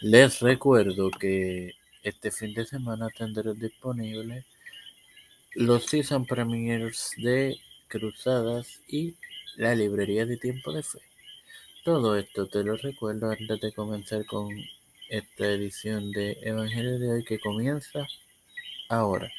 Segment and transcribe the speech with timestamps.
[0.00, 4.44] Les recuerdo que este fin de semana tendré disponible
[5.54, 9.16] los season premiers de Cruzadas y
[9.56, 11.00] la librería de Tiempo de Fe.
[11.82, 14.48] Todo esto te lo recuerdo antes de comenzar con
[15.08, 18.06] esta edición de Evangelio de hoy que comienza
[18.88, 19.32] ahora.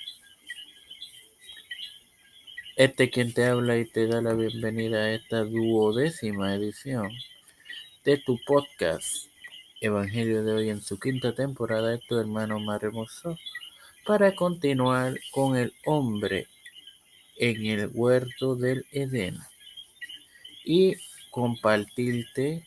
[2.76, 7.12] Este quien te habla y te da la bienvenida a esta duodécima edición
[8.04, 9.29] de tu podcast
[9.82, 13.38] Evangelio de hoy en su quinta temporada de tu hermano más hermoso
[14.05, 16.47] para continuar con el hombre
[17.38, 19.38] en el huerto del Edén
[20.65, 20.96] y
[21.32, 22.65] compartirte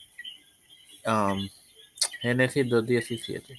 [1.05, 1.49] um,
[2.23, 3.59] Génesis 2.17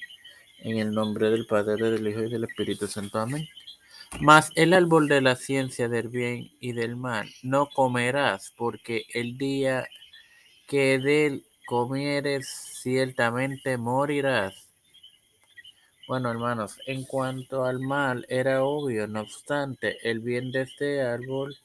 [0.61, 3.19] en el nombre del Padre, del Hijo y del Espíritu Santo.
[3.19, 3.47] Amén.
[4.19, 9.37] Mas el árbol de la ciencia del bien y del mal no comerás, porque el
[9.37, 9.87] día
[10.67, 14.69] que de él comieres ciertamente morirás.
[16.07, 21.55] Bueno, hermanos, en cuanto al mal era obvio, no obstante, el bien de este árbol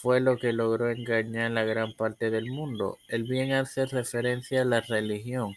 [0.00, 2.98] fue lo que logró engañar a gran parte del mundo.
[3.08, 5.56] El bien hace referencia a la religión.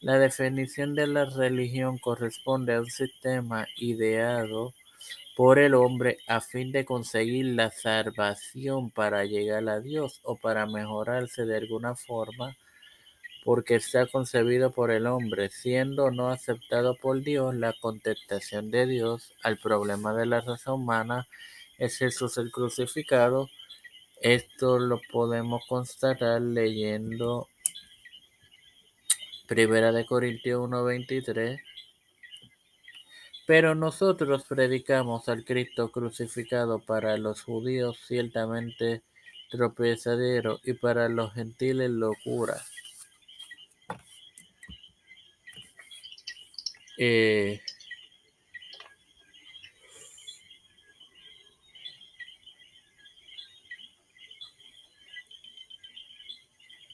[0.00, 4.72] La definición de la religión corresponde a un sistema ideado
[5.38, 10.66] por el hombre a fin de conseguir la salvación para llegar a Dios o para
[10.66, 12.56] mejorarse de alguna forma
[13.44, 19.32] porque está concebido por el hombre, siendo no aceptado por Dios, la contestación de Dios
[19.44, 21.28] al problema de la raza humana
[21.78, 23.48] es Jesús el crucificado.
[24.20, 27.46] Esto lo podemos constatar leyendo
[29.46, 31.60] Primera de Corintios 1:23.
[33.48, 39.00] Pero nosotros predicamos al Cristo crucificado para los judíos ciertamente
[39.50, 42.60] tropezadero y para los gentiles locura
[46.98, 47.62] Eh,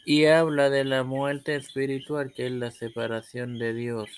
[0.05, 4.09] y habla de la muerte espiritual que es la separación de Dios.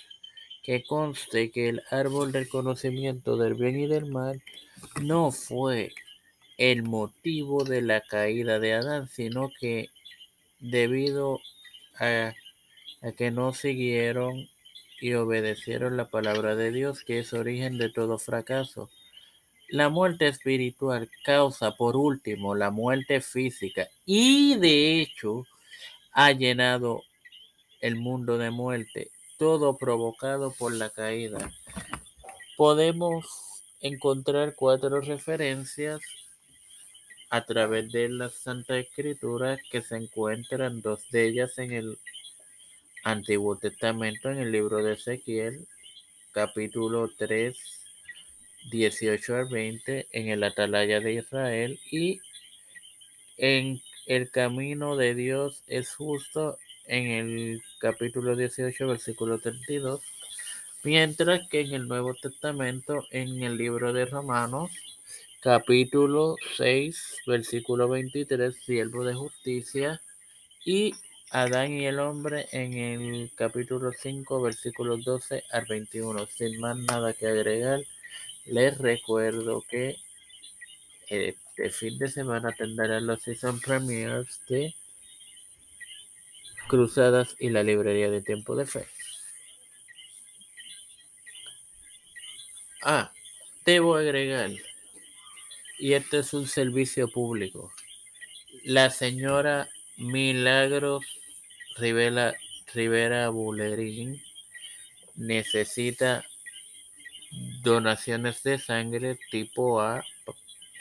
[0.66, 4.42] Que conste que el árbol del conocimiento del bien y del mal
[5.00, 5.92] no fue
[6.58, 9.90] el motivo de la caída de Adán, sino que
[10.58, 11.40] debido
[12.00, 12.32] a,
[13.16, 14.48] que no siguieron
[15.00, 18.90] y obedecieron la palabra de Dios, que es origen de todo fracaso.
[19.68, 25.46] La muerte espiritual causa, por último, la muerte física y de hecho
[26.12, 27.02] ha llenado
[27.80, 31.52] el mundo de muerte, todo provocado por la caída.
[32.56, 33.26] Podemos
[33.80, 36.00] encontrar cuatro referencias
[37.30, 41.98] a través de la Santa Escritura que se encuentran dos de ellas en el
[43.04, 45.66] Antiguo Testamento en el libro de Ezequiel,
[46.32, 47.56] capítulo 3,
[48.70, 52.20] 18 al 20, en el Atalaya de Israel y
[53.36, 60.00] en el camino de Dios es justo en el capítulo 18, versículo 32,
[60.82, 64.70] mientras que en el Nuevo Testamento, en el libro de Romanos,
[65.40, 70.00] capítulo 6, versículo 23, siervo de justicia,
[70.64, 70.94] y
[71.30, 76.26] Adán y el hombre en el capítulo 5, versículos 12 al 21.
[76.26, 77.80] Sin más nada que agregar,
[78.46, 79.96] les recuerdo que
[81.08, 84.74] este fin de semana tendrán los season premiers de
[86.68, 88.86] Cruzadas y la librería de Tiempo de Fe.
[92.82, 93.12] Ah,
[93.64, 94.50] debo agregar,
[95.78, 97.72] y este es un servicio público.
[98.64, 101.04] La señora Milagros
[101.76, 102.34] Rivera,
[102.72, 103.30] Rivera
[105.14, 106.24] necesita
[107.62, 110.04] donaciones de sangre tipo A.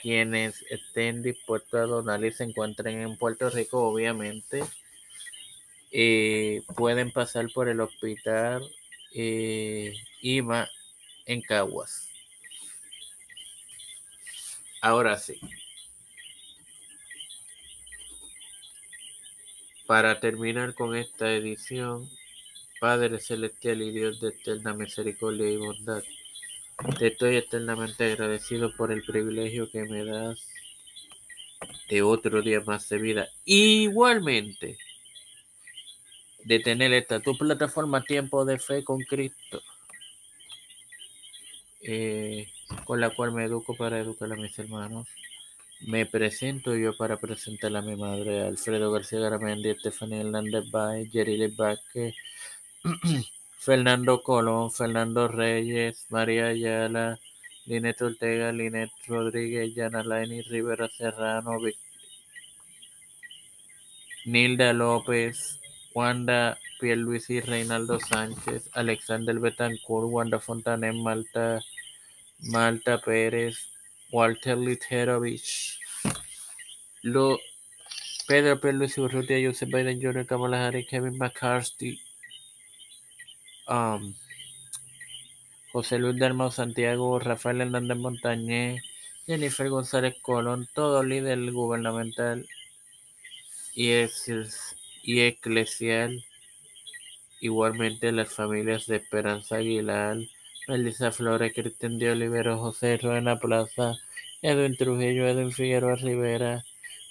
[0.00, 4.62] Quienes estén dispuestos a donar y se encuentren en Puerto Rico, obviamente,
[5.98, 8.70] eh, pueden pasar por el hospital
[9.14, 10.68] eh, IMA
[11.24, 12.10] en Caguas.
[14.82, 15.40] Ahora sí.
[19.86, 22.10] Para terminar con esta edición,
[22.78, 26.02] Padre Celestial y Dios de eterna misericordia y bondad,
[26.98, 30.46] te estoy eternamente agradecido por el privilegio que me das
[31.88, 33.28] de otro día más de vida.
[33.46, 34.76] Igualmente,
[36.46, 39.60] de tener esta tu plataforma Tiempo de Fe con Cristo,
[41.82, 42.48] eh,
[42.84, 45.08] con la cual me educo para educar a mis hermanos.
[45.80, 51.48] Me presento yo para presentar a mi madre, Alfredo García Garamendi, Estefanía Hernández Baez, Yerili
[51.48, 52.14] Vázquez,
[53.58, 57.18] Fernando Colón, Fernando Reyes, María Ayala,
[57.66, 61.58] Linet Ortega, Linet Rodríguez, Yana Laini Rivera Serrano,
[64.24, 65.60] Nilda López,
[65.96, 71.62] Wanda Pierluisi, Reinaldo Sánchez, Alexander Betancourt, Wanda Fontanet, Malta,
[72.38, 73.56] Malta Pérez,
[74.12, 75.78] Walter Literovich,
[77.02, 77.38] Lo,
[78.28, 81.98] Pedro Pierluisi Urrutia, Joseph Biden Jr., Kamala Harris, Kevin McCarthy,
[83.66, 84.14] um,
[85.72, 88.82] José Luis Dalmau Santiago, Rafael Hernández Montañez,
[89.26, 92.46] Jennifer González Colón, todo líder gubernamental
[93.74, 93.92] y,
[95.06, 96.24] y eclesial,
[97.40, 100.18] igualmente las familias de Esperanza Aguilar,
[100.66, 103.94] Melissa Flores, Cristian de Olivero, José Ruena Plaza,
[104.42, 106.64] Edwin Trujillo, Edwin Figueroa Rivera,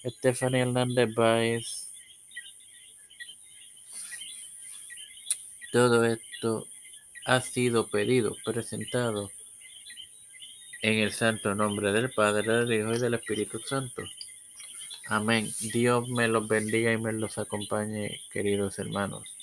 [0.04, 1.88] Stephanie Hernández Báez.
[5.72, 6.68] Todo esto
[7.26, 9.32] ha sido pedido, presentado
[10.82, 14.04] en el santo nombre del Padre, del Hijo y del Espíritu Santo.
[15.08, 15.48] Amén.
[15.74, 19.35] Dios me los bendiga y me los acompañe, queridos hermanos.